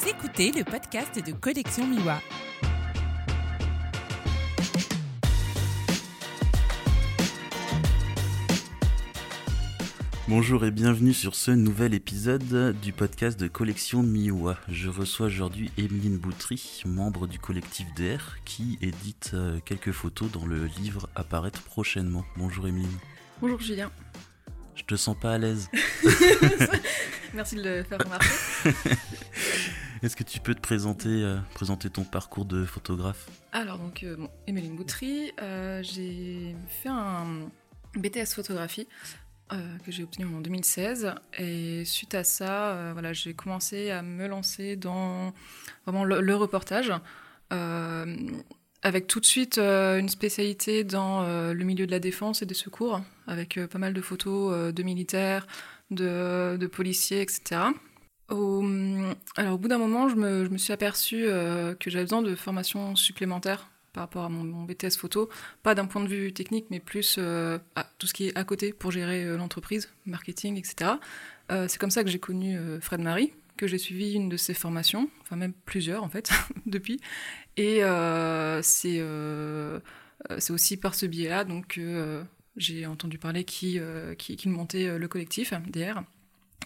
Vous 0.00 0.08
écoutez 0.08 0.52
le 0.52 0.64
podcast 0.64 1.18
de 1.24 1.32
Collection 1.32 1.86
Miwa. 1.86 2.20
Bonjour 10.28 10.64
et 10.64 10.70
bienvenue 10.70 11.12
sur 11.12 11.34
ce 11.34 11.50
nouvel 11.50 11.94
épisode 11.94 12.76
du 12.80 12.92
podcast 12.92 13.40
de 13.40 13.48
Collection 13.48 14.02
Miwa. 14.02 14.56
Je 14.68 14.88
reçois 14.88 15.26
aujourd'hui 15.26 15.72
Emeline 15.78 16.18
Boutry, 16.18 16.82
membre 16.86 17.26
du 17.26 17.38
collectif 17.38 17.86
DR, 17.96 18.36
qui 18.44 18.78
édite 18.80 19.32
euh, 19.34 19.58
quelques 19.64 19.92
photos 19.92 20.30
dans 20.30 20.46
le 20.46 20.66
livre 20.66 21.08
apparaître 21.16 21.62
prochainement. 21.62 22.24
Bonjour 22.36 22.68
Emeline. 22.68 22.98
Bonjour 23.40 23.60
Julien. 23.60 23.90
Je 24.76 24.84
te 24.84 24.94
sens 24.94 25.16
pas 25.18 25.32
à 25.32 25.38
l'aise. 25.38 25.68
Merci 27.34 27.56
de 27.56 27.62
le 27.62 27.82
faire 27.82 27.98
remarquer. 27.98 28.28
Est-ce 30.02 30.14
que 30.14 30.22
tu 30.22 30.38
peux 30.38 30.54
te 30.54 30.60
présenter, 30.60 31.08
euh, 31.08 31.38
présenter 31.54 31.90
ton 31.90 32.04
parcours 32.04 32.44
de 32.44 32.64
photographe? 32.64 33.28
Alors, 33.52 33.78
donc, 33.78 34.04
euh, 34.04 34.16
bon, 34.16 34.30
Emeline 34.46 34.76
Boutry, 34.76 35.32
euh, 35.42 35.82
j'ai 35.82 36.54
fait 36.68 36.88
un 36.88 37.50
BTS 37.94 38.34
photographie 38.34 38.86
que 39.50 39.90
j'ai 39.90 40.02
obtenu 40.02 40.26
en 40.26 40.42
2016. 40.42 41.14
Et 41.38 41.82
suite 41.86 42.14
à 42.14 42.22
ça, 42.22 42.92
voilà, 42.92 43.14
j'ai 43.14 43.32
commencé 43.32 43.88
à 43.88 44.02
me 44.02 44.26
lancer 44.26 44.76
dans 44.76 45.32
vraiment 45.86 46.04
le, 46.04 46.34
reportage. 46.36 46.92
avec 47.50 49.06
tout 49.06 49.20
de 49.20 49.24
suite 49.24 49.56
une 49.58 50.10
spécialité 50.10 50.84
dans 50.84 51.22
le 51.22 51.64
milieu 51.64 51.86
de 51.86 51.90
la 51.90 51.98
défense 51.98 52.42
et 52.42 52.46
des 52.46 52.52
secours, 52.52 53.00
avec 53.26 53.58
pas 53.68 53.78
mal 53.78 53.94
de 53.94 54.02
photos 54.02 54.70
de 54.70 54.82
militaires, 54.82 55.46
de 55.90 56.66
policiers, 56.70 57.22
etc. 57.22 57.70
Au, 58.28 58.62
alors 59.36 59.54
au 59.54 59.58
bout 59.58 59.68
d'un 59.68 59.78
moment, 59.78 60.08
je 60.08 60.16
me, 60.16 60.58
suis 60.58 60.72
aperçue 60.72 61.26
euh, 61.26 61.74
que 61.74 61.90
j'avais 61.90 62.04
besoin 62.04 62.22
de 62.22 62.34
formation 62.34 62.94
supplémentaire 62.94 63.70
par 63.92 64.02
rapport 64.02 64.24
à 64.24 64.28
mon, 64.28 64.64
BTS 64.64 64.98
photo, 64.98 65.30
pas 65.62 65.74
d'un 65.74 65.86
point 65.86 66.02
de 66.02 66.08
vue 66.08 66.32
technique, 66.32 66.66
mais 66.70 66.78
plus 66.78 67.16
euh, 67.18 67.58
à 67.74 67.84
tout 67.98 68.06
ce 68.06 68.12
qui 68.12 68.28
est 68.28 68.36
à 68.36 68.44
côté 68.44 68.72
pour 68.72 68.90
gérer 68.90 69.24
euh, 69.24 69.36
l'entreprise, 69.36 69.90
marketing, 70.06 70.56
etc. 70.58 70.92
C'est 71.66 71.78
comme 71.78 71.90
ça 71.90 72.04
que 72.04 72.10
j'ai 72.10 72.18
connu 72.18 72.58
Fred 72.82 73.00
Marie, 73.00 73.32
que 73.56 73.66
j'ai 73.66 73.78
suivi 73.78 74.12
une 74.12 74.28
de 74.28 74.36
ses 74.36 74.52
formations, 74.52 75.08
enfin 75.22 75.34
même 75.34 75.54
plusieurs 75.64 76.04
en 76.04 76.10
fait, 76.10 76.30
depuis. 76.66 77.00
Et 77.56 77.80
c'est 78.60 79.00
aussi 80.50 80.76
par 80.76 80.94
ce 80.94 81.06
biais-là 81.06 81.44
donc 81.44 81.80
j'ai 82.58 82.86
entendu 82.86 83.18
parler 83.18 83.44
qui, 83.44 83.78
euh, 83.78 84.14
qui, 84.14 84.36
qui 84.36 84.48
montait 84.48 84.98
le 84.98 85.08
collectif 85.08 85.54
DR 85.68 86.02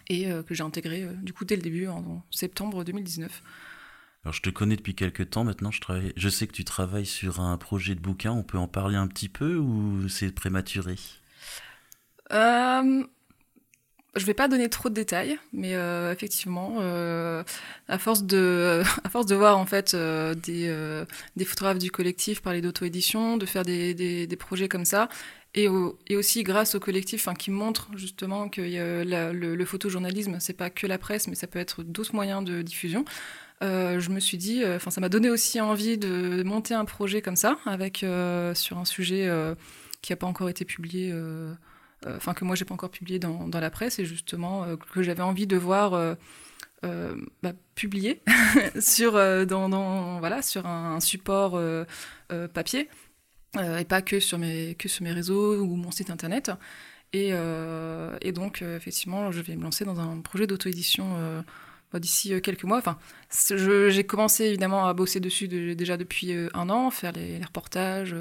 et 0.08 0.30
euh, 0.30 0.42
que 0.42 0.54
j'ai 0.54 0.62
intégré 0.62 1.02
euh, 1.02 1.12
du 1.22 1.32
coup 1.32 1.44
dès 1.44 1.56
le 1.56 1.62
début 1.62 1.86
en, 1.86 1.98
en 1.98 2.22
septembre 2.30 2.84
2019. 2.84 3.42
Alors 4.24 4.34
je 4.34 4.42
te 4.42 4.50
connais 4.50 4.76
depuis 4.76 4.94
quelques 4.94 5.30
temps 5.30 5.44
maintenant, 5.44 5.70
je, 5.70 5.80
travaille... 5.80 6.12
je 6.16 6.28
sais 6.28 6.46
que 6.46 6.52
tu 6.52 6.64
travailles 6.64 7.06
sur 7.06 7.40
un 7.40 7.56
projet 7.56 7.94
de 7.94 8.00
bouquin, 8.00 8.32
on 8.32 8.44
peut 8.44 8.58
en 8.58 8.68
parler 8.68 8.96
un 8.96 9.08
petit 9.08 9.28
peu 9.28 9.56
ou 9.56 10.08
c'est 10.08 10.32
prématuré? 10.32 10.96
Euh, 12.32 13.04
je 14.14 14.26
vais 14.26 14.34
pas 14.34 14.46
donner 14.46 14.68
trop 14.68 14.90
de 14.90 14.94
détails, 14.94 15.38
mais 15.52 15.74
euh, 15.74 16.12
effectivement, 16.12 16.76
euh, 16.80 17.42
à 17.88 17.98
force 17.98 18.24
de, 18.24 18.82
voir 19.34 19.56
en 19.58 19.64
fait 19.64 19.94
euh, 19.94 20.34
des, 20.34 21.44
photographes 21.46 21.78
du 21.78 21.90
collectif 21.90 22.42
parler 22.42 22.60
d'auto-édition, 22.60 23.38
de 23.38 23.46
faire 23.46 23.64
des, 23.64 24.36
projets 24.38 24.68
comme 24.68 24.84
ça, 24.84 25.08
et, 25.54 25.68
au- 25.68 25.98
et 26.08 26.16
aussi 26.16 26.42
grâce 26.42 26.74
au 26.74 26.80
collectif, 26.80 27.26
qui 27.38 27.50
montre 27.50 27.88
justement 27.96 28.48
que 28.50 28.60
le, 28.60 29.54
le 29.54 29.64
photojournalisme, 29.64 30.36
c'est 30.40 30.52
pas 30.52 30.68
que 30.68 30.86
la 30.86 30.98
presse, 30.98 31.26
mais 31.26 31.34
ça 31.34 31.46
peut 31.46 31.58
être 31.58 31.82
d'autres 31.82 32.14
moyens 32.14 32.44
de 32.44 32.60
diffusion. 32.60 33.04
Je 33.62 34.10
me 34.10 34.20
suis 34.20 34.38
dit, 34.38 34.62
enfin, 34.66 34.90
ça 34.90 35.00
m'a 35.00 35.08
donné 35.08 35.30
aussi 35.30 35.60
envie 35.60 35.96
de 35.96 36.42
monter 36.42 36.74
un 36.74 36.84
projet 36.84 37.22
comme 37.22 37.36
ça, 37.36 37.56
avec 37.64 37.98
sur 38.54 38.78
un 38.78 38.84
sujet 38.84 39.30
qui 40.02 40.12
n'a 40.12 40.16
pas 40.16 40.26
encore 40.26 40.50
été 40.50 40.64
publié. 40.66 41.14
Euh, 42.06 42.16
enfin 42.16 42.34
que 42.34 42.44
moi 42.44 42.56
j'ai 42.56 42.64
pas 42.64 42.74
encore 42.74 42.90
publié 42.90 43.18
dans, 43.18 43.48
la 43.52 43.70
presse 43.70 43.98
et 43.98 44.04
justement 44.04 44.64
euh, 44.64 44.76
que 44.76 45.02
j'avais 45.02 45.22
envie 45.22 45.46
de 45.46 45.56
voir 45.56 45.94
euh, 45.94 46.14
bah, 47.42 47.52
publié 47.74 48.22
sur 48.80 49.12
dans, 49.46 50.18
voilà 50.18 50.42
sur 50.42 50.66
un, 50.66 50.98
support 51.00 51.60
papier 52.52 52.88
et 53.58 53.84
pas 53.84 54.02
que 54.02 54.18
sur 54.18 54.38
mes 54.38 54.74
que 54.74 54.88
sur 54.88 55.04
mes 55.04 55.12
réseaux 55.12 55.60
ou 55.60 55.76
mon 55.76 55.90
site 55.90 56.10
internet. 56.10 56.50
Et, 57.12 57.32
donc 58.32 58.62
effectivement 58.62 59.30
je 59.30 59.40
vais 59.40 59.54
me 59.56 59.62
lancer 59.62 59.84
dans 59.84 60.00
un 60.00 60.20
projet 60.20 60.46
d'auto-édition 60.46 61.44
d'ici 61.94 62.40
quelques 62.42 62.64
mois. 62.64 62.78
Enfin 62.78 62.98
j'ai 63.30 64.04
commencé 64.04 64.46
évidemment 64.46 64.86
à 64.86 64.92
bosser 64.94 65.20
dessus 65.20 65.46
de- 65.46 65.74
déjà 65.74 65.96
depuis 65.96 66.34
un 66.52 66.68
an 66.68 66.90
faire 66.90 67.12
les, 67.12 67.38
reportages 67.44 68.16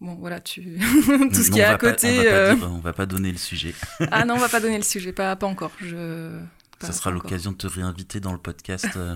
Bon, 0.00 0.14
voilà, 0.16 0.40
tu... 0.40 0.62
tout 0.82 1.34
ce 1.34 1.48
Non, 1.50 1.54
qui 1.54 1.60
est 1.60 1.64
à 1.64 1.78
pas- 1.78 1.92
côté. 1.92 2.18
on, 2.18 2.22
va 2.22 2.24
pas 2.24 2.30
euh, 2.36 2.56
on 2.70 2.78
va 2.78 2.92
pas 2.92 3.06
donner 3.06 3.32
le 3.32 3.38
sujet. 3.38 3.74
ah 4.10 4.24
non, 4.24 4.34
on 4.34 4.38
va 4.38 4.48
pas 4.48 4.60
donner 4.60 4.76
le 4.76 4.82
sujet, 4.82 5.12
pas, 5.12 5.34
pas 5.36 5.46
encore. 5.46 5.72
Je... 5.80 6.38
pas- 6.78 6.86
Ça 6.88 6.92
sera 6.92 7.10
l'occasion 7.10 7.52
de 7.52 7.56
te 7.56 7.66
réinviter 7.66 8.20
dans 8.20 8.32
le 8.32 8.38
podcast 8.38 8.88
euh, 8.96 9.14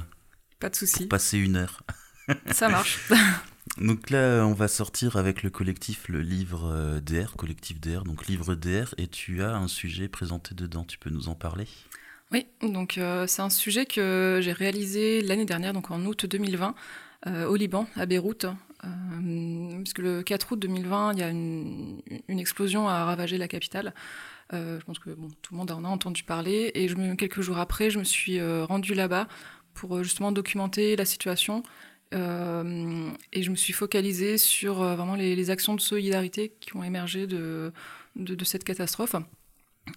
Pas 0.59 0.71
de 0.71 0.77
souci, 0.77 1.07
passer 1.07 1.39
une 1.39 1.57
heure. 1.57 1.83
ça 2.51 2.69
marche. 2.69 2.99
Donc 3.77 4.11
là, 4.11 4.45
on 4.47 4.53
va 4.55 4.69
sortir 4.69 5.17
avec 5.17 5.43
le 5.43 5.51
collectif, 5.51 6.09
le 6.09 6.23
livre 6.23 6.71
euh, 6.73 7.01
DR, 7.01 7.37
collectif 7.37 7.79
DR, 7.81 8.05
donc 8.05 8.27
livre 8.27 8.55
DR, 8.55 8.95
et 8.99 9.07
tu 9.07 9.43
as 9.43 9.55
un 9.55 9.69
sujet 9.69 10.09
présenté 10.09 10.55
dedans, 10.55 10.85
tu 10.85 10.99
peux 10.99 11.11
nous 11.11 11.29
en 11.29 11.35
parler? 11.35 11.67
Oui, 12.33 12.47
donc 12.63 12.97
euh, 12.97 13.27
c'est 13.27 13.43
un 13.43 13.51
sujet 13.51 13.87
que 13.87 14.39
j'ai 14.43 14.53
réalisé 14.53 15.21
l'année 15.21 15.45
dernière, 15.45 15.73
donc 15.73 15.91
en 15.91 16.05
août 16.05 16.27
2020, 16.27 16.69
euh, 16.69 16.73
au 17.27 17.57
Liban, 17.57 17.87
à 17.97 18.07
Beyrouth. 18.07 18.47
Euh, 18.85 19.79
puisque 19.79 19.99
le 19.99 20.23
4 20.23 20.53
août 20.53 20.59
2020, 20.59 21.13
il 21.13 21.19
y 21.19 21.23
a 21.23 21.29
une, 21.29 22.01
une 22.29 22.39
explosion 22.39 22.89
a 22.89 23.05
ravagé 23.05 23.37
la 23.37 23.49
capitale. 23.49 23.93
Euh, 24.53 24.81
je 24.81 24.85
pense 24.85 24.99
que 24.99 25.11
bon, 25.11 25.29
tout 25.43 25.55
le 25.55 25.59
monde 25.59 25.71
en 25.71 25.85
a 25.85 25.89
entendu 25.89 26.23
parler. 26.23 26.71
Et 26.75 26.87
quelques 27.17 27.41
jours 27.41 27.59
après, 27.59 27.91
je 27.91 27.99
me 27.99 28.05
suis 28.05 28.39
euh, 28.39 28.65
rendue 28.65 28.95
là-bas 28.95 29.29
pour 29.75 29.97
euh, 29.97 30.03
justement 30.03 30.33
documenter 30.33 30.97
la 30.97 31.05
situation. 31.05 31.63
Euh, 32.13 33.11
et 33.33 33.43
je 33.43 33.51
me 33.51 33.57
suis 33.57 33.73
focalisée 33.73 34.37
sur 34.37 34.83
euh, 34.83 34.97
vraiment 34.97 35.15
les, 35.15 35.51
actions 35.51 35.75
de 35.75 35.81
solidarité 35.81 36.53
qui 36.61 36.77
ont 36.77 36.83
émergé 36.83 37.27
de, 37.27 37.73
de, 38.17 38.45
cette 38.45 38.65
catastrophe. 38.65 39.15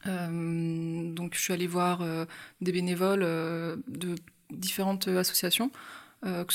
Euh, 0.08 1.14
donc 1.14 1.34
je 1.36 1.42
suis 1.42 1.54
allée 1.54 1.68
voir 1.68 2.02
euh, 2.02 2.26
des 2.62 2.72
bénévoles 2.72 3.24
euh, 3.24 3.78
de 3.88 4.16
différentes 4.52 5.08
associations 5.08 5.72
euh, 6.26 6.46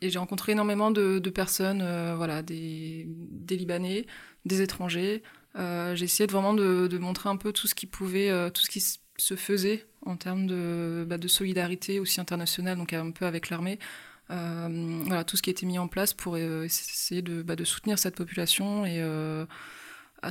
et 0.00 0.10
j'ai 0.10 0.18
rencontré 0.18 0.52
énormément 0.52 0.90
de, 0.90 1.18
personnes, 1.30 1.82
euh, 1.82 2.14
voilà, 2.16 2.42
des, 2.42 3.06
Libanais, 3.50 4.06
des 4.44 4.62
étrangers. 4.62 5.22
Euh, 5.56 5.94
j'ai 5.94 6.04
essayé 6.04 6.26
vraiment 6.26 6.54
de, 6.54 6.98
montrer 6.98 7.28
un 7.28 7.36
peu 7.36 7.52
tout 7.52 7.66
ce 7.66 7.74
qui 7.74 7.86
pouvait, 7.86 8.30
euh, 8.30 8.50
tout 8.50 8.62
ce 8.62 8.70
qui 8.70 8.80
se 8.80 9.36
faisait 9.36 9.86
en 10.06 10.16
termes 10.16 10.46
de, 10.46 11.04
bah, 11.08 11.18
de 11.18 11.28
solidarité 11.28 12.00
aussi 12.00 12.20
internationale, 12.20 12.78
donc 12.78 12.92
un 12.92 13.10
peu 13.10 13.26
avec 13.26 13.50
l'armée. 13.50 13.78
Voilà, 14.28 15.24
tout 15.24 15.36
ce 15.36 15.42
qui 15.42 15.50
a 15.50 15.52
été 15.52 15.66
mis 15.66 15.78
en 15.78 15.86
place 15.86 16.14
pour 16.14 16.36
essayer 16.38 17.22
de, 17.22 17.42
bah, 17.42 17.56
de 17.56 17.64
soutenir 17.64 17.98
cette 17.98 18.16
population 18.16 18.86
et 18.86 19.00
à 19.02 20.30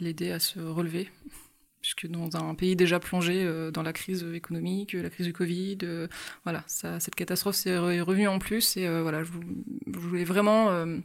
l'aider 0.00 0.30
à 0.30 0.38
se 0.38 0.60
relever 0.60 1.10
puisque 1.94 2.08
dans 2.10 2.34
un 2.36 2.56
pays 2.56 2.74
déjà 2.74 2.98
plongé 2.98 3.44
euh, 3.44 3.70
dans 3.70 3.84
la 3.84 3.92
crise 3.92 4.26
économique, 4.34 4.92
la 4.94 5.08
crise 5.08 5.26
du 5.26 5.32
Covid, 5.32 5.78
euh, 5.84 6.08
voilà, 6.42 6.64
ça, 6.66 6.98
cette 6.98 7.14
catastrophe 7.14 7.54
s'est 7.54 7.76
re- 7.76 8.00
revenue 8.00 8.26
en 8.26 8.40
plus 8.40 8.76
et 8.76 8.88
euh, 8.88 9.02
voilà, 9.02 9.22
je, 9.22 9.30
vou- 9.30 9.44
je 9.86 9.98
voulais 9.98 10.24
vraiment 10.24 10.70
euh, 10.70 10.98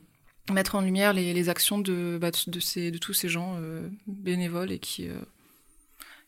mettre 0.51 0.73
en 0.73 0.81
lumière 0.81 1.13
les, 1.13 1.33
les 1.35 1.49
actions 1.49 1.77
de, 1.77 2.17
bah, 2.19 2.31
de, 2.47 2.59
ces, 2.59 2.89
de 2.89 2.97
tous 2.97 3.13
ces 3.13 3.29
gens 3.29 3.57
euh, 3.59 3.87
bénévoles 4.07 4.71
et 4.71 4.79
qui, 4.79 5.07
euh, 5.07 5.19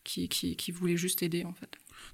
qui, 0.04 0.28
qui, 0.28 0.54
qui 0.54 0.70
voulaient 0.70 0.96
juste 0.96 1.24
aider 1.24 1.44
en 1.44 1.52
fait. 1.52 1.70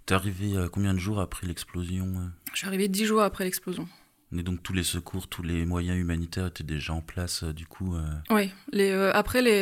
T'es 0.07 0.15
arrivé 0.15 0.57
euh, 0.57 0.69
combien 0.69 0.95
de 0.95 0.99
jours 0.99 1.21
après 1.21 1.47
l'explosion 1.47 2.07
euh? 2.07 2.27
Je 2.55 2.59
suis 2.59 2.67
arrivée 2.67 2.89
dix 2.89 3.05
jours 3.05 3.21
après 3.21 3.45
l'explosion. 3.45 3.87
Et 4.37 4.43
donc 4.45 4.63
tous 4.63 4.73
les 4.73 4.85
secours, 4.85 5.27
tous 5.29 5.43
les 5.43 5.65
moyens 5.67 5.99
humanitaires 5.99 6.47
étaient 6.47 6.63
déjà 6.63 6.93
en 6.93 7.01
place, 7.01 7.43
euh, 7.43 7.53
du 7.53 7.67
coup. 7.67 7.97
euh, 7.97 8.03
Oui, 8.31 8.51
les, 8.73 8.91
euh, 8.91 9.11
après 9.13 9.43
les, 9.43 9.61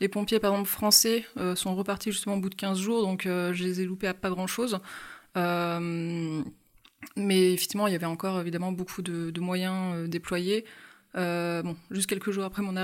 les 0.00 0.08
pompiers 0.08 0.38
par 0.38 0.52
exemple 0.52 0.68
français 0.68 1.24
sont 1.54 1.74
repartis 1.74 2.12
justement 2.12 2.34
au 2.36 2.40
bout 2.40 2.50
de 2.50 2.54
15 2.56 2.78
jours, 2.78 3.02
donc 3.02 3.22
je 3.24 3.62
les 3.64 3.80
ai 3.80 3.84
loupés 3.86 4.06
à 4.08 4.14
pas 4.14 4.28
grand 4.30 4.46
chose. 4.46 4.78
mais 7.16 7.52
effectivement, 7.54 7.86
il 7.86 7.92
y 7.92 7.96
avait 7.96 8.06
encore 8.06 8.40
évidemment 8.40 8.72
beaucoup 8.72 9.02
de, 9.02 9.30
de 9.30 9.40
moyens 9.40 10.08
déployés. 10.08 10.64
Bon, 11.14 11.76
juste 11.90 12.08
quelques 12.08 12.30
jours 12.30 12.44
après 12.44 12.62
mon, 12.62 12.74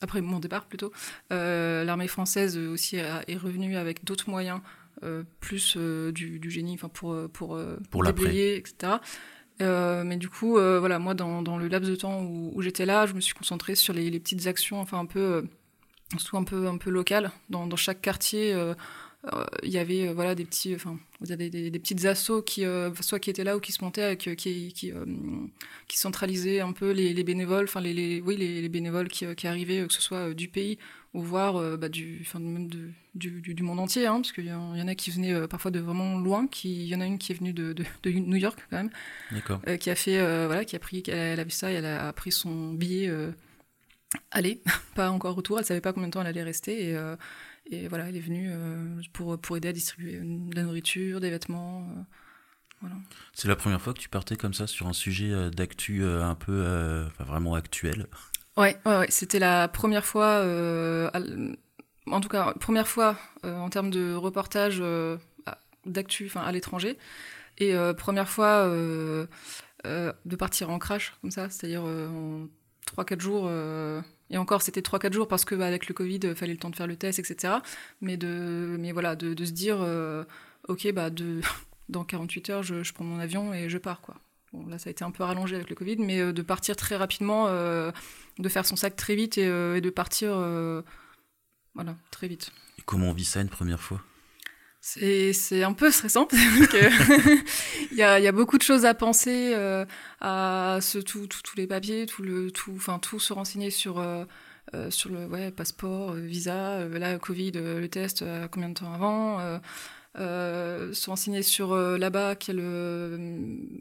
après 0.00 0.20
mon 0.20 0.38
départ 0.40 0.66
plutôt, 0.66 0.92
l'armée 1.30 2.08
française 2.08 2.56
aussi 2.58 2.98
a- 2.98 3.22
est 3.28 3.36
revenue 3.36 3.76
avec 3.76 4.04
d'autres 4.04 4.28
moyens, 4.30 4.60
plus 5.40 5.76
du, 5.76 6.38
du 6.40 6.50
génie, 6.50 6.74
enfin 6.74 6.88
pour 6.88 7.16
pour, 7.32 7.58
Pour 7.90 8.02
déblayer, 8.04 8.56
etc. 8.56 8.94
Euh, 9.60 10.04
mais 10.04 10.16
du 10.16 10.28
coup, 10.28 10.58
euh, 10.58 10.78
voilà, 10.78 10.98
moi, 10.98 11.14
dans, 11.14 11.56
le 11.56 11.68
laps 11.68 11.90
de 11.90 11.96
temps 11.96 12.22
où, 12.22 12.60
j'étais 12.62 12.86
là, 12.86 13.06
je 13.06 13.14
me 13.14 13.20
suis 13.20 13.34
concentrée 13.34 13.74
sur 13.74 13.92
les, 13.92 14.10
petites 14.20 14.46
actions, 14.46 14.80
enfin 14.80 14.98
un 14.98 15.06
peu, 15.06 15.20
euh, 15.20 15.42
un 16.32 16.44
peu, 16.44 16.68
un 16.68 16.76
locales, 16.90 17.30
dans 17.48 17.74
chaque 17.76 18.00
quartier. 18.00 18.54
Euh, 19.24 19.44
il 19.64 19.70
y 19.70 19.78
avait 19.78 20.12
voilà 20.12 20.36
des 20.36 20.44
petits 20.44 20.74
enfin 20.76 20.96
des, 21.20 21.50
des, 21.50 21.70
des, 21.70 21.78
petites 21.80 22.04
assos 22.04 22.42
qui 22.42 22.64
soit 23.00 23.18
qui 23.18 23.30
étaient 23.30 23.42
là 23.42 23.56
ou 23.56 23.60
qui 23.60 23.72
se 23.72 23.82
montaient 23.82 24.02
avec, 24.02 24.20
qui 24.36 24.72
qui, 24.72 24.92
qui 25.88 25.98
centralisaient 25.98 26.60
un 26.60 26.72
peu 26.72 26.92
les, 26.92 27.12
les 27.12 27.24
bénévoles 27.24 27.64
enfin 27.64 27.80
les, 27.80 27.92
les, 27.92 28.20
oui 28.20 28.36
les, 28.36 28.62
les 28.62 28.68
bénévoles 28.68 29.08
qui, 29.08 29.26
qui 29.34 29.48
arrivaient 29.48 29.84
que 29.88 29.92
ce 29.92 30.00
soit 30.00 30.34
du 30.34 30.46
pays 30.46 30.78
ou 31.14 31.22
voir 31.22 31.78
bah, 31.78 31.88
du 31.88 32.18
enfin 32.20 32.38
même 32.38 32.68
de, 32.68 32.90
du, 33.16 33.40
du, 33.40 33.62
monde 33.64 33.80
entier 33.80 34.06
hein, 34.06 34.20
parce 34.20 34.30
qu'il 34.30 34.44
y, 34.44 34.50
y, 34.50 34.52
en 34.52 34.88
a 34.88 34.94
qui 34.94 35.10
venaient 35.10 35.48
parfois 35.48 35.72
de 35.72 35.80
vraiment 35.80 36.18
loin 36.20 36.46
qui 36.46 36.84
il 36.84 36.88
y 36.88 36.94
en 36.94 37.00
a 37.00 37.06
une 37.06 37.18
qui 37.18 37.32
est 37.32 37.34
venue 37.34 37.52
de, 37.52 37.72
de, 37.72 37.84
de 38.04 38.10
New 38.10 38.36
York 38.36 38.60
quand 38.70 38.76
même 38.76 39.78
qui 39.78 39.90
a 39.90 39.96
fait 39.96 40.18
voilà 40.46 40.64
qui 40.64 40.76
a 40.76 40.78
pris 40.78 41.02
elle 41.08 41.40
a 41.40 41.44
vu 41.44 41.50
ça 41.50 41.72
et 41.72 41.74
elle 41.74 41.86
a 41.86 42.12
pris 42.12 42.30
son 42.30 42.72
billet 42.72 43.10
aller, 44.30 44.60
pas 44.94 45.10
encore 45.10 45.34
retour. 45.34 45.58
Elle 45.58 45.64
savait 45.64 45.80
pas 45.80 45.92
combien 45.92 46.08
de 46.08 46.12
temps 46.12 46.20
elle 46.20 46.26
allait 46.26 46.42
rester 46.42 46.90
et, 46.90 46.96
euh, 46.96 47.16
et 47.70 47.88
voilà, 47.88 48.08
elle 48.08 48.16
est 48.16 48.20
venue 48.20 48.48
euh, 48.50 49.00
pour, 49.12 49.38
pour 49.38 49.56
aider 49.56 49.68
à 49.68 49.72
distribuer 49.72 50.18
de 50.22 50.54
la 50.54 50.62
nourriture, 50.62 51.20
des 51.20 51.30
vêtements. 51.30 51.80
Euh, 51.80 52.02
voilà. 52.80 52.96
C'est 53.34 53.48
la 53.48 53.56
première 53.56 53.80
fois 53.80 53.92
que 53.92 53.98
tu 53.98 54.08
partais 54.08 54.36
comme 54.36 54.54
ça 54.54 54.66
sur 54.66 54.86
un 54.86 54.92
sujet 54.92 55.50
d'actu 55.50 56.04
un 56.04 56.34
peu 56.36 57.06
enfin, 57.08 57.24
vraiment 57.24 57.54
actuel. 57.54 58.06
Ouais, 58.56 58.78
ouais, 58.86 58.98
ouais. 58.98 59.06
c'était 59.10 59.40
la 59.40 59.66
première 59.66 60.04
fois, 60.04 60.44
en 62.06 62.20
tout 62.20 62.28
cas 62.28 62.54
première 62.60 62.86
fois 62.86 63.16
en 63.42 63.68
termes 63.68 63.90
de 63.90 64.14
reportage 64.14 64.80
d'actu, 65.86 66.26
enfin 66.26 66.42
à 66.42 66.52
l'étranger, 66.52 66.98
et 67.58 67.74
première 67.96 68.28
fois 68.28 68.68
de 68.68 70.36
partir 70.38 70.70
en 70.70 70.78
crash 70.78 71.14
comme 71.20 71.32
ça, 71.32 71.50
c'est-à-dire 71.50 71.82
en 71.82 72.46
3-4 72.96 73.20
jours. 73.20 73.50
Euh, 74.30 74.34
et 74.34 74.38
encore, 74.38 74.62
c'était 74.62 74.80
3-4 74.80 75.12
jours 75.12 75.28
parce 75.28 75.44
que 75.44 75.54
bah, 75.54 75.66
avec 75.66 75.88
le 75.88 75.94
Covid, 75.94 76.20
il 76.22 76.34
fallait 76.34 76.52
le 76.52 76.58
temps 76.58 76.70
de 76.70 76.76
faire 76.76 76.86
le 76.86 76.96
test, 76.96 77.18
etc. 77.18 77.54
Mais, 78.00 78.16
de, 78.16 78.76
mais 78.78 78.92
voilà, 78.92 79.16
de, 79.16 79.44
se 79.44 79.52
dire, 79.52 79.78
euh, 79.80 80.24
ok, 80.68 80.92
bah, 80.92 81.10
de, 81.10 81.40
dans 81.88 82.04
48 82.04 82.50
heures, 82.50 82.62
je, 82.62 82.92
prends 82.92 83.04
mon 83.04 83.18
avion 83.18 83.52
et 83.52 83.68
je 83.68 83.78
pars. 83.78 84.00
quoi. 84.00 84.16
Bon, 84.52 84.66
là, 84.66 84.78
ça 84.78 84.88
a 84.88 84.90
été 84.90 85.04
un 85.04 85.10
peu 85.10 85.24
rallongé 85.24 85.56
avec 85.56 85.68
le 85.68 85.76
Covid, 85.76 85.96
mais 85.98 86.20
euh, 86.20 86.32
de 86.32 86.42
partir 86.42 86.76
très 86.76 86.96
rapidement, 86.96 87.48
de 87.48 88.48
faire 88.48 88.66
son 88.66 88.76
sac 88.76 88.96
très 88.96 89.14
vite 89.14 89.38
et, 89.38 89.46
et 89.46 89.80
de 89.80 89.90
partir 89.90 90.34
voilà, 91.74 91.96
très 92.10 92.28
vite. 92.28 92.50
Et 92.78 92.82
comment 92.84 93.10
on 93.10 93.12
vit 93.12 93.24
ça 93.24 93.40
une 93.40 93.48
première 93.48 93.80
fois? 93.80 94.02
C'est 94.80 95.62
un 95.62 95.72
peu 95.72 95.90
stressant 95.90 96.28
il 96.32 97.96
y 97.96 98.02
a, 98.02 98.20
y 98.20 98.26
a, 98.26 98.32
beaucoup 98.32 98.58
de 98.58 98.62
choses 98.62 98.84
à 98.84 98.94
penser, 98.94 99.52
euh, 99.54 99.84
à 100.20 100.78
ce, 100.80 100.98
tous 100.98 101.28
les 101.56 101.66
papiers, 101.66 102.06
tout 102.06 102.22
le, 102.22 102.50
tout, 102.50 102.78
tout 103.02 103.20
se 103.20 103.32
renseigner 103.32 103.70
sur 103.70 103.98
euh, 103.98 104.24
euh, 104.74 104.90
sur 104.90 105.10
le 105.10 105.26
ouais, 105.26 105.50
passeport, 105.50 106.12
visa, 106.12 106.86
là 106.88 107.18
Covid, 107.18 107.52
le 107.52 107.86
test, 107.88 108.24
combien 108.52 108.68
de 108.68 108.74
temps 108.74 108.92
avant, 108.92 109.60
se 110.16 111.10
renseigner 111.10 111.42
sur 111.42 111.74
là-bas 111.74 112.36
quel, 112.36 112.58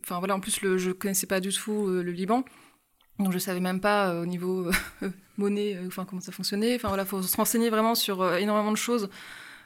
enfin 0.04 0.20
voilà 0.20 0.36
en 0.36 0.40
plus 0.40 0.62
le, 0.62 0.78
je 0.78 0.92
connaissais 0.92 1.28
pas 1.28 1.40
du 1.40 1.50
tout 1.50 1.88
le 1.88 2.12
Liban. 2.12 2.44
Donc 3.20 3.34
je 3.34 3.40
savais 3.40 3.60
même 3.60 3.82
pas 3.82 4.14
au 4.16 4.26
niveau 4.26 4.70
monnaie, 5.38 5.78
enfin 5.88 6.06
comment 6.06 6.22
ça 6.22 6.32
fonctionnait. 6.32 6.76
Enfin 6.76 6.88
voilà, 6.88 7.04
faut 7.04 7.22
se 7.22 7.36
renseigner 7.36 7.70
vraiment 7.70 7.94
sur 7.96 8.36
énormément 8.36 8.72
de 8.72 8.78
choses. 8.78 9.10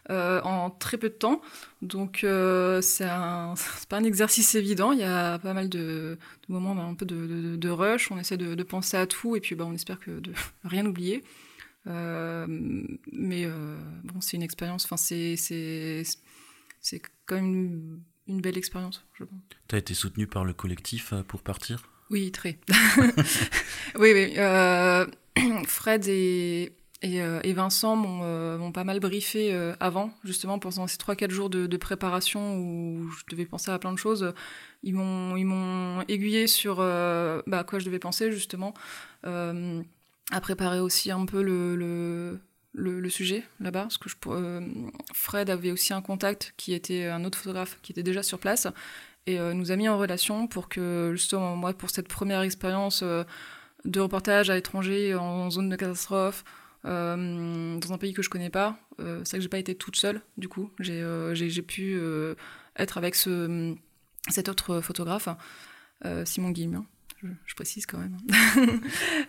Euh, 0.09 0.41
en 0.41 0.71
très 0.71 0.97
peu 0.97 1.09
de 1.09 1.13
temps. 1.13 1.41
Donc 1.81 2.23
euh, 2.23 2.81
c'est 2.81 3.05
pas 3.05 3.97
un 3.97 4.03
exercice 4.03 4.55
évident. 4.55 4.91
Il 4.91 4.99
y 4.99 5.03
a 5.03 5.37
pas 5.37 5.53
mal 5.53 5.69
de, 5.69 6.17
de 6.47 6.53
moments 6.53 6.71
un 6.81 6.95
peu 6.95 7.05
de, 7.05 7.55
de, 7.55 7.69
rush. 7.69 8.11
On 8.11 8.17
essaie 8.17 8.37
de, 8.37 8.63
penser 8.63 8.97
à 8.97 9.05
tout 9.05 9.35
et 9.35 9.39
puis 9.39 9.55
bah, 9.55 9.65
on 9.67 9.73
espère 9.73 9.99
que 9.99 10.19
de 10.19 10.33
rien 10.63 10.85
oublier. 10.85 11.23
Euh, 11.87 12.45
mais 13.11 13.47
bon, 14.03 14.21
c'est 14.21 14.37
une 14.37 14.43
expérience. 14.43 14.85
Enfin, 14.85 14.97
c'est 14.97 15.35
c'est 15.37 17.01
quand 17.27 17.35
même 17.35 17.45
une, 17.45 17.99
une 18.27 18.41
belle 18.41 18.57
expérience, 18.57 19.05
je 19.13 19.23
pense. 19.23 19.39
Tu 19.67 19.75
as 19.75 19.77
été 19.77 19.93
soutenu 19.93 20.25
par 20.25 20.45
le 20.45 20.53
collectif 20.53 21.13
pour 21.27 21.43
partir? 21.43 21.87
Oui, 22.09 22.31
très. 22.31 22.59
oui, 23.99 24.11
oui. 24.13 24.35
Fred 25.67 26.07
et 26.07 26.73
euh, 27.03 27.39
et, 27.43 27.53
Vincent 27.53 28.01
euh, 28.23 28.57
m'ont 28.57 28.71
pas 28.71 28.83
mal 28.83 28.99
briefé 28.99 29.53
euh, 29.53 29.73
avant, 29.79 30.11
justement, 30.23 30.59
pendant 30.59 30.87
ces 30.87 30.97
3-4 30.97 31.31
jours 31.31 31.49
de, 31.49 31.77
préparation 31.77 32.57
où 32.57 33.09
je 33.09 33.23
devais 33.31 33.45
penser 33.45 33.71
à 33.71 33.79
plein 33.79 33.91
de 33.91 33.97
choses. 33.97 34.33
Ils 34.83 34.93
m'ont 34.93 36.01
aiguillé 36.07 36.47
sur 36.47 36.77
bah, 36.77 37.59
à 37.59 37.63
quoi 37.63 37.79
je 37.79 37.85
devais 37.85 37.99
penser, 37.99 38.31
justement, 38.31 38.73
à 39.23 40.41
préparer 40.41 40.79
aussi 40.79 41.11
un 41.11 41.25
peu 41.25 41.41
le, 41.41 43.09
sujet 43.09 43.43
là-bas. 43.59 43.87
Parce 43.89 43.99
Fred 45.13 45.49
avait 45.49 45.71
aussi 45.71 45.93
un 45.93 46.01
contact 46.01 46.53
qui 46.57 46.73
était 46.73 47.05
un 47.05 47.25
autre 47.25 47.37
photographe 47.37 47.79
qui 47.81 47.91
était 47.91 48.03
déjà 48.03 48.21
sur 48.21 48.37
place 48.37 48.67
et 49.27 49.39
nous 49.39 49.71
a 49.71 49.75
mis 49.75 49.89
en 49.89 49.97
relation 49.97 50.47
pour 50.47 50.69
que, 50.69 51.11
justement, 51.13 51.55
moi, 51.55 51.73
pour 51.73 51.89
cette 51.89 52.07
première 52.07 52.41
expérience 52.41 53.03
de 53.03 53.99
reportage 53.99 54.51
à 54.51 54.55
l'étranger 54.55 55.15
en 55.15 55.49
zone 55.49 55.69
de 55.69 55.75
catastrophe, 55.75 56.43
euh, 56.85 57.77
dans 57.77 57.93
un 57.93 57.97
pays 57.97 58.13
que 58.13 58.21
je 58.21 58.29
connais 58.29 58.49
pas. 58.49 58.77
Euh, 58.99 59.21
c'est 59.23 59.37
que 59.37 59.43
j'ai 59.43 59.49
pas 59.49 59.59
été 59.59 59.75
toute 59.75 59.95
seule, 59.95 60.21
du 60.37 60.47
coup. 60.47 60.71
J'ai 60.79 61.01
euh, 61.01 61.61
pu 61.67 61.99
être 62.75 62.97
avec 62.97 63.15
ce, 63.15 63.75
cet 64.29 64.49
autre 64.49 64.81
photographe, 64.81 65.29
Simon 66.25 66.49
Guillemin, 66.51 66.85
je, 67.45 67.55
précise 67.55 67.85
quand 67.85 67.99
même. 67.99 68.17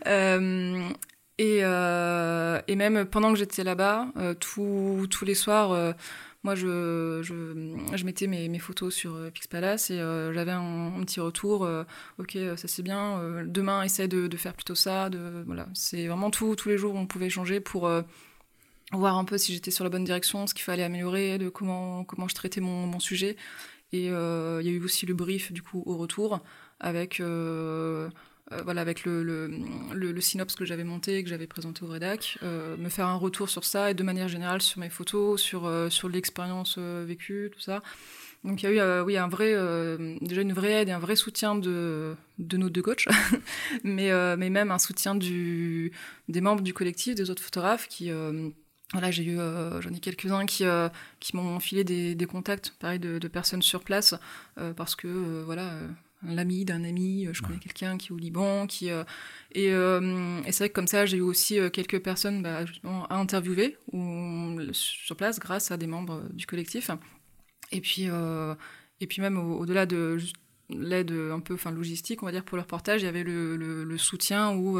et, 1.38 1.58
et, 1.58 2.76
même 2.76 3.04
pendant 3.06 3.32
que 3.32 3.38
j'étais 3.38 3.64
là-bas, 3.64 4.08
tous 4.40 5.24
les 5.24 5.34
soirs, 5.34 5.94
moi, 6.44 6.56
je, 6.56 7.20
je, 7.22 8.04
mettais 8.04 8.26
mes, 8.26 8.58
photos 8.58 8.92
sur 8.92 9.14
euh, 9.14 9.30
Pixpalace 9.30 9.90
et 9.90 10.00
euh, 10.00 10.32
j'avais 10.32 10.50
un, 10.50 10.90
petit 11.02 11.20
retour. 11.20 11.64
Euh, 11.64 11.84
ok, 12.18 12.36
ça 12.56 12.66
c'est 12.66 12.82
bien. 12.82 13.44
demain, 13.46 13.82
essaie 13.82 14.08
de, 14.08 14.36
faire 14.36 14.54
plutôt 14.54 14.74
ça. 14.74 15.08
Voilà, 15.46 15.68
c'est 15.74 16.08
vraiment 16.08 16.30
tous 16.30 16.56
les 16.66 16.78
jours 16.78 16.94
on 16.96 17.06
pouvait 17.06 17.26
échanger 17.26 17.60
pour 17.60 17.88
voir 18.92 19.16
un 19.16 19.24
peu 19.24 19.38
si 19.38 19.52
j'étais 19.52 19.70
sur 19.70 19.84
la 19.84 19.90
bonne 19.90 20.04
direction, 20.04 20.46
ce 20.46 20.54
qu'il 20.54 20.64
fallait 20.64 20.82
améliorer, 20.82 21.38
de 21.38 21.48
comment 21.48 22.04
comment 22.04 22.28
je 22.28 22.34
traitais 22.34 22.60
mon, 22.60 22.98
sujet. 22.98 23.36
Et 23.92 24.06
il 24.06 24.10
y 24.10 24.68
a 24.68 24.72
eu 24.72 24.82
aussi 24.82 25.06
le 25.06 25.14
brief 25.14 25.52
du 25.52 25.62
coup 25.62 25.82
au 25.86 25.96
retour 25.96 26.40
avec 26.80 27.22
voilà, 28.64 28.80
avec 28.80 29.04
le, 29.04 29.22
le, 29.22 30.20
synopsis 30.20 30.56
que 30.56 30.64
j'avais 30.64 30.84
monté, 30.84 31.22
que 31.22 31.28
j'avais 31.28 31.46
présenté 31.46 31.84
au 31.84 31.88
rédac, 31.88 32.38
euh, 32.42 32.76
me 32.76 32.88
faire 32.88 33.06
un 33.06 33.14
retour 33.14 33.48
sur 33.48 33.64
ça 33.64 33.90
et 33.90 33.94
de 33.94 34.02
manière 34.02 34.28
générale 34.28 34.60
sur 34.60 34.80
mes 34.80 34.90
photos, 34.90 35.40
sur, 35.40 35.66
euh, 35.66 35.88
sur 35.90 36.08
l'expérience 36.08 36.78
vécue, 36.78 37.50
tout 37.52 37.60
ça. 37.60 37.82
Donc 38.44 38.62
il 38.62 38.66
y 38.66 38.80
a 38.80 38.98
eu 38.98 39.02
oui, 39.02 39.16
un 39.16 39.28
vrai, 39.28 39.54
déjà 40.20 40.42
une 40.42 40.52
vraie 40.52 40.82
aide 40.82 40.88
et 40.88 40.92
un 40.92 40.98
vrai 40.98 41.14
soutien 41.14 41.54
de, 41.54 42.16
de 42.38 42.56
nos 42.56 42.68
deux 42.68 42.82
coachs, 42.82 43.06
mais, 43.84 44.10
mais 44.36 44.50
même 44.50 44.72
un 44.72 44.78
soutien 44.78 45.14
du, 45.14 45.92
des 46.28 46.40
membres 46.40 46.62
du 46.62 46.74
collectif, 46.74 47.14
des 47.14 47.30
autres 47.30 47.42
photographes 47.42 47.86
qui... 47.86 48.10
voilà, 48.92 49.12
j'ai 49.12 49.24
eu, 49.24 49.36
j'en 49.36 49.90
ai 49.94 50.00
quelques-uns 50.00 50.44
qui, 50.44 50.64
qui 51.20 51.36
m'ont 51.36 51.60
filé 51.60 51.84
des, 51.84 52.26
contacts, 52.26 52.74
pareil, 52.80 52.98
de 52.98 53.28
personnes 53.28 53.62
sur 53.62 53.84
place, 53.84 54.16
parce 54.76 54.96
que, 54.96 55.42
voilà, 55.44 55.70
l'ami 56.24 56.64
d'un 56.64 56.84
ami, 56.84 57.26
euh, 57.26 57.32
je 57.32 57.42
connais 57.42 57.58
quelqu'un 57.58 57.98
qui 57.98 58.08
est 58.08 58.12
au 58.12 58.16
Liban, 58.16 58.66
qui 58.66 58.90
euh, 58.90 59.04
euh, 59.56 60.40
et, 60.44 60.52
c'est 60.52 60.64
vrai 60.64 60.68
que 60.68 60.74
comme 60.74 60.86
ça 60.86 61.06
j'ai 61.06 61.18
eu 61.18 61.22
aussi 61.22 61.58
quelques 61.72 62.02
personnes 62.02 62.42
bah, 62.42 62.64
à 63.10 63.16
interviewer 63.16 63.76
ou, 63.92 64.58
sur 64.72 65.16
place 65.16 65.38
grâce 65.38 65.70
à 65.70 65.76
des 65.76 65.86
membres 65.86 66.22
du 66.32 66.46
collectif. 66.46 66.90
Et 67.70 67.80
puis 67.80 68.08
et 69.00 69.06
puis 69.06 69.20
même 69.20 69.38
au-delà 69.38 69.86
de 69.86 70.18
l'aide 70.70 71.10
un 71.10 71.40
peu 71.40 71.54
enfin 71.54 71.70
logistique 71.70 72.22
on 72.22 72.26
va 72.26 72.32
dire 72.32 72.44
pour 72.44 72.56
le 72.56 72.62
reportage, 72.62 73.02
il 73.02 73.04
y 73.06 73.08
avait 73.08 73.24
le, 73.24 73.56
le, 73.56 73.98
soutien 73.98 74.54
où 74.54 74.78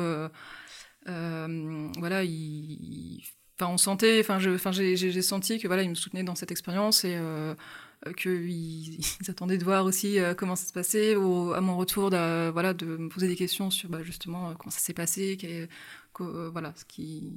voilà 1.07 2.25
il, 2.25 3.23
on 3.61 3.77
sentait 3.77 4.21
enfin 4.21 4.39
j'ai 4.39 5.23
senti 5.23 5.59
que 5.59 5.67
voilà 5.67 5.83
il 5.83 5.91
me 5.91 5.95
soutenait 5.95 6.25
dans 6.25 6.35
cette 6.35 6.51
expérience 6.51 7.05
et 7.05 7.19
euh, 8.07 8.13
qu'ils 8.13 9.01
attendaient 9.29 9.59
de 9.59 9.65
voir 9.65 9.85
aussi 9.85 10.19
euh, 10.19 10.35
comment 10.35 10.57
ça 10.57 10.67
se 10.67 10.73
passait, 10.73 11.17
ou 11.17 11.53
à 11.53 11.61
mon 11.61 11.77
retour 11.77 12.11
de, 12.11 12.51
voilà, 12.51 12.75
de 12.75 12.97
me 12.97 13.09
poser 13.09 13.29
des 13.29 13.37
questions 13.37 13.71
sur 13.71 13.89
bah, 13.89 14.03
justement 14.03 14.51
euh, 14.51 14.55
comment 14.59 14.71
ça 14.71 14.81
s'est 14.81 14.95
passé, 14.95 15.69
voilà, 16.19 16.73
ce 16.77 16.85
qui, 16.85 17.33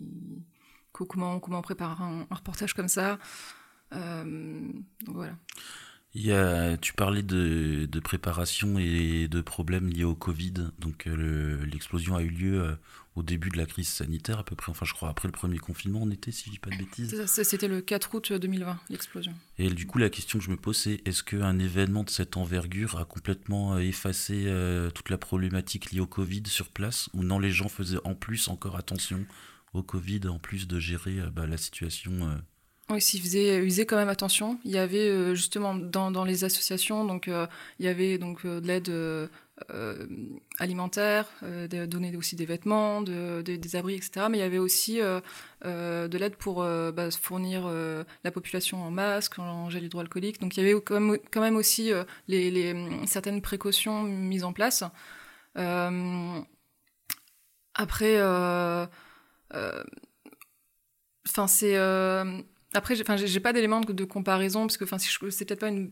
comment, 0.92 1.40
comment 1.40 1.60
on 1.60 1.62
prépare 1.62 2.02
un, 2.02 2.28
reportage 2.32 2.74
comme 2.74 2.88
ça. 2.88 3.20
donc 3.92 5.16
voilà. 5.16 5.38
Il 6.16 6.26
y 6.26 6.32
a, 6.32 6.78
tu 6.78 6.94
parlais 6.94 7.24
de, 7.24 7.88
de, 7.92 8.00
préparation 8.00 8.80
et 8.80 9.28
de 9.28 9.42
problèmes 9.42 9.90
liés 9.90 10.06
au 10.06 10.16
Covid. 10.16 10.54
Donc 10.80 11.06
l'explosion 11.06 12.16
a 12.16 12.22
eu 12.22 12.30
lieu 12.30 12.78
au 13.16 13.24
début 13.24 13.50
de 13.50 13.58
la 13.58 13.66
crise 13.66 13.88
sanitaire, 13.88 14.40
à 14.40 14.44
peu 14.44 14.56
près, 14.56 14.70
enfin 14.72 14.86
je 14.86 14.94
crois 14.94 15.10
après 15.10 15.28
le 15.28 15.32
premier 15.32 15.58
confinement 15.58 16.02
on 16.04 16.12
était, 16.12 16.32
si 16.32 16.46
je 16.46 16.52
dis 16.52 16.60
pas 16.60 16.70
de 16.70 16.78
bêtises. 16.78 17.26
C'était 17.26 17.68
le 17.68 17.82
4 17.82 18.14
août 18.14 18.34
2020, 18.34 18.78
l'explosion. 18.90 19.34
Et 19.58 19.70
du 19.70 19.88
coup 19.88 19.98
la 19.98 20.10
question 20.10 20.40
que 20.40 20.46
je 20.46 20.52
me 20.52 20.58
pose 20.58 20.78
c'est, 20.78 21.02
est-ce 21.06 21.24
qu'un 21.24 21.58
événement 21.58 22.04
de 22.04 22.10
cette 22.10 22.36
envergure 22.36 23.00
a 23.00 23.06
complètement 23.06 23.76
euh, 23.76 23.80
effacé 23.80 24.44
euh, 24.48 24.92
toute 24.92 25.10
la 25.10 25.18
problématique 25.18 25.92
liée 25.92 26.02
au 26.02 26.08
Covid 26.08 26.44
sur 26.48 26.68
place, 26.70 27.10
ou 27.14 27.24
non 27.24 27.40
les 27.40 27.52
gens 27.52 27.70
faisaient 27.70 28.00
en 28.04 28.16
plus 28.16 28.50
encore 28.50 28.76
attention 28.76 29.26
au 29.74 29.82
Covid, 29.82 30.28
en 30.28 30.40
plus 30.40 30.68
de 30.68 30.80
gérer 30.80 31.20
euh, 31.20 31.30
bah, 31.30 31.48
la 31.48 31.58
situation 31.58 32.38
Oui, 32.90 33.02
s'ils 33.02 33.22
faisaient, 33.22 33.66
ils 33.66 33.86
quand 33.86 33.96
même 33.96 34.10
attention. 34.10 34.60
Il 34.64 34.72
y 34.72 34.78
avait 34.78 35.36
justement 35.36 35.74
dans, 35.74 36.12
dans, 36.12 36.24
les 36.24 36.44
associations, 36.44 37.04
donc 37.04 37.28
il 37.28 37.86
y 37.86 37.88
avait 37.88 38.18
donc 38.18 38.46
de 38.46 38.66
l'aide 38.66 38.90
euh, 39.72 40.06
alimentaire, 40.60 41.30
euh, 41.44 41.88
donner 41.88 42.14
aussi 42.18 42.36
des 42.36 42.46
vêtements, 42.46 43.02
de, 43.02 43.42
des 43.42 43.76
abris, 43.78 43.96
etc. 43.96 44.28
Mais 44.30 44.40
il 44.40 44.42
y 44.42 44.44
avait 44.44 44.58
aussi 44.58 45.00
euh, 45.00 45.22
de 45.64 46.18
l'aide 46.18 46.36
pour 46.36 46.62
bah, 46.62 47.10
fournir 47.12 47.66
la 48.24 48.32
population 48.32 48.84
en 48.84 48.92
masques, 48.92 49.40
en 49.40 49.70
gel 49.70 49.86
hydroalcoolique. 49.86 50.42
Donc 50.42 50.58
il 50.58 50.64
y 50.64 50.70
avait 50.70 50.82
quand 50.82 51.00
même, 51.00 51.18
quand 51.32 51.40
même 51.40 51.56
aussi 51.56 51.92
les, 52.28 52.52
les, 52.52 52.76
certaines 53.08 53.42
précautions 53.42 54.04
mises 54.04 54.44
en 54.44 54.52
place. 54.52 54.84
après, 57.74 58.22
enfin 61.28 61.48
c'est 61.48 61.78
après, 62.76 62.96
j'ai 62.96 63.40
pas 63.40 63.54
d'éléments 63.54 63.82
de, 63.82 64.04
comparaison 64.04 64.68
parce 64.68 64.78
que, 64.78 64.84
enfin, 64.84 64.98
c'est 64.98 65.46
peut-être 65.46 65.60
pas 65.60 65.70
une, 65.70 65.92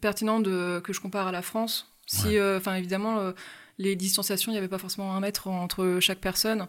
pertinent 0.00 0.40
de, 0.40 0.80
que 0.80 0.92
je 0.92 1.00
compare 1.00 1.26
à 1.26 1.32
la 1.32 1.42
France. 1.42 1.90
Si, 2.06 2.38
euh, 2.38 2.58
enfin, 2.58 2.74
évidemment, 2.74 3.18
euh, 3.18 3.32
les 3.78 3.96
distanciations, 3.96 4.50
il 4.50 4.54
n'y 4.54 4.58
avait 4.58 4.68
pas 4.68 4.78
forcément 4.78 5.14
un 5.14 5.20
mètre 5.20 5.48
entre 5.48 5.98
chaque 6.00 6.20
personne. 6.20 6.66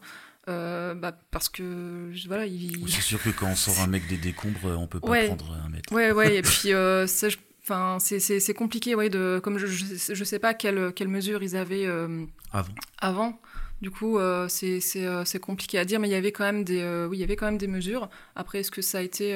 Euh, 0.49 0.95
bah, 0.95 1.15
parce 1.29 1.49
que 1.49 2.11
voilà 2.25 2.47
il... 2.47 2.89
c'est 2.89 3.01
sûr 3.01 3.21
que 3.21 3.29
quand 3.29 3.45
on 3.45 3.55
sort 3.55 3.79
un 3.83 3.85
mec 3.85 4.07
des 4.07 4.17
décombres 4.17 4.75
on 4.75 4.87
peut 4.87 4.99
pas 4.99 5.27
prendre 5.27 5.53
un 5.53 5.69
mètre. 5.69 5.93
Ouais 5.93 6.11
ouais 6.11 6.37
et 6.37 6.41
puis 6.41 6.73
enfin 7.61 7.99
c'est 7.99 8.53
compliqué 8.55 8.95
ouais 8.95 9.09
de 9.09 9.39
comme 9.43 9.59
je, 9.59 9.67
je, 9.67 10.23
sais 10.23 10.39
pas 10.39 10.55
quelle 10.55 10.93
quelle 10.95 11.09
mesure 11.09 11.43
ils 11.43 11.55
avaient 11.55 11.85
avant. 12.51 12.73
avant 12.97 13.39
du 13.81 13.91
coup 13.91 14.19
c'est 14.47 15.39
compliqué 15.41 15.77
à 15.77 15.85
dire 15.85 15.99
mais 15.99 16.07
il 16.07 16.11
y 16.11 16.15
avait 16.15 16.31
quand 16.31 16.45
même 16.45 16.63
des 16.63 16.83
oui 17.09 17.17
il 17.17 17.19
y 17.21 17.23
avait 17.23 17.35
quand 17.35 17.45
même 17.45 17.57
des 17.57 17.67
mesures 17.67 18.09
après 18.35 18.59
est-ce 18.59 18.71
que 18.71 18.81
ça 18.81 18.99
a 18.99 19.01
été 19.01 19.35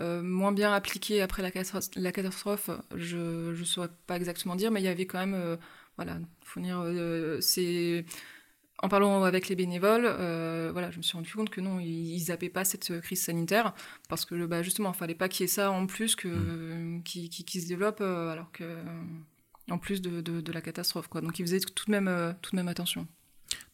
euh, 0.00 0.22
moins 0.22 0.52
bien 0.52 0.72
appliqué 0.72 1.22
après 1.22 1.42
la, 1.42 1.50
catastrophe, 1.50 2.70
je 2.94 3.50
ne 3.50 3.64
saurais 3.64 3.88
pas 4.06 4.16
exactement 4.16 4.54
dire, 4.54 4.70
mais 4.70 4.80
il 4.80 4.84
y 4.84 4.88
avait 4.88 5.06
quand 5.06 5.18
même, 5.18 5.34
euh, 5.34 5.56
voilà, 5.96 6.18
fournir, 6.44 6.80
euh, 6.84 7.40
c'est 7.40 8.04
en 8.80 8.88
parlant 8.88 9.24
avec 9.24 9.48
les 9.48 9.56
bénévoles, 9.56 10.04
voilà, 10.72 10.92
je 10.92 10.98
me 10.98 11.02
suis 11.02 11.16
rendu 11.16 11.32
compte 11.32 11.50
que 11.50 11.60
non, 11.60 11.80
ils, 11.80 12.20
zappaient 12.20 12.48
pas 12.48 12.64
cette 12.64 13.00
crise 13.00 13.24
sanitaire 13.24 13.74
parce 14.08 14.24
que 14.24 14.46
bah, 14.46 14.62
justement, 14.62 14.92
il 14.92 14.96
fallait 14.96 15.16
pas 15.16 15.28
qu'il 15.28 15.44
y 15.44 15.46
ait 15.46 15.48
ça 15.48 15.72
en 15.72 15.86
plus 15.86 16.14
que 16.14 16.28
mm. 16.28 17.02
qui, 17.02 17.28
qui, 17.28 17.60
se 17.60 17.66
développe 17.66 18.00
alors 18.00 18.52
que 18.52 18.76
en 19.68 19.78
plus 19.78 20.00
de, 20.00 20.20
de, 20.20 20.52
la 20.52 20.60
catastrophe, 20.60 21.08
quoi. 21.08 21.20
Donc 21.22 21.40
ils 21.40 21.42
faisaient 21.42 21.58
tout 21.58 21.86
de 21.86 21.90
même 21.90 22.36
tout 22.40 22.52
de 22.52 22.56
même 22.56 22.68
attention. 22.68 23.08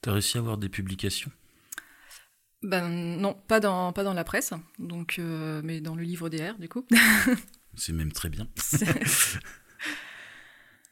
Tu 0.04 0.10
as 0.10 0.12
réussi 0.12 0.36
à 0.36 0.40
avoir 0.40 0.58
des 0.58 0.68
publications? 0.68 1.30
Ben 2.62 2.90
non, 2.90 3.32
pas 3.48 3.58
dans, 3.58 3.90
pas 3.94 4.04
dans 4.04 4.12
la 4.12 4.22
presse, 4.22 4.52
donc, 4.78 5.16
euh, 5.18 5.62
mais 5.64 5.80
dans 5.80 5.94
le 5.94 6.02
livre 6.02 6.28
DR, 6.28 6.58
du 6.58 6.68
coup. 6.68 6.86
c'est 7.74 7.94
même 7.94 8.12
très 8.12 8.28
bien. 8.28 8.46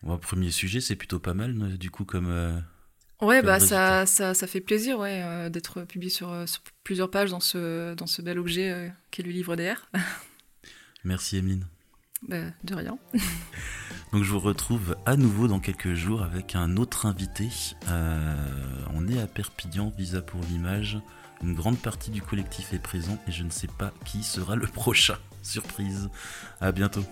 bon, 0.03 0.17
premier 0.17 0.51
sujet, 0.51 0.81
c'est 0.81 0.97
plutôt 0.97 1.21
pas 1.21 1.35
mal, 1.35 1.77
du 1.77 1.91
coup, 1.91 2.07
comme. 2.07 2.31
Euh, 2.31 2.59
ouais, 3.21 3.43
bah 3.43 3.61
ça, 3.61 4.07
ça, 4.07 4.33
ça, 4.33 4.47
fait 4.47 4.63
plaisir 4.63 4.99
ouais, 4.99 5.21
euh, 5.23 5.51
d'être 5.51 5.83
publié 5.83 6.11
sur, 6.11 6.35
plusieurs 6.83 7.11
pages 7.11 7.33
dans 7.33 7.41
ce, 7.41 7.93
dans 7.93 8.07
ce 8.07 8.23
bel 8.23 8.39
objet 8.39 8.95
qu'est 9.11 9.23
le 9.23 9.31
livre 9.31 9.57
DR. 9.57 9.91
Merci, 11.05 11.37
Emeline. 11.37 11.67
Bah, 12.29 12.37
de 12.65 12.75
rien. 12.75 12.99
Donc 14.13 14.23
je 14.25 14.31
vous 14.31 14.41
retrouve 14.41 14.97
à 15.07 15.17
nouveau 15.17 15.49
dans 15.49 15.59
quelques 15.59 15.95
jours 15.95 16.23
avec 16.23 16.55
un 16.55 16.77
autre 16.77 17.07
invité. 17.07 17.49
on 17.89 19.09
est 19.09 19.21
à 19.21 19.27
Perpignan, 19.27 19.93
Visa 19.97 20.21
pour 20.21 20.41
l'image. 20.51 20.99
Une 21.43 21.55
grande 21.55 21.79
partie 21.79 22.11
du 22.11 22.23
collectif 22.23 22.73
est 22.73 22.79
présent 22.79 23.19
et 23.27 23.33
je 23.33 23.43
ne 23.43 23.51
sais 23.51 23.67
pas 23.67 23.93
qui 24.05 24.23
sera 24.23 24.55
le 24.55 24.67
prochain. 24.69 25.17
Surprise. 25.43 26.09
À 26.61 26.73
bientôt. 26.73 27.05